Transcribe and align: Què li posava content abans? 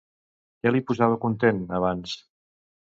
Què 0.61 0.71
li 0.71 0.81
posava 0.93 1.21
content 1.27 1.63
abans? 1.83 2.19